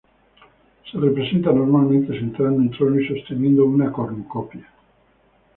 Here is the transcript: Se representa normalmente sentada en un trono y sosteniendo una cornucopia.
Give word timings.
Se 0.91 0.97
representa 0.97 1.51
normalmente 1.53 2.17
sentada 2.17 2.49
en 2.49 2.55
un 2.55 2.71
trono 2.71 2.99
y 2.99 3.07
sosteniendo 3.07 3.65
una 3.65 3.91
cornucopia. 3.91 4.67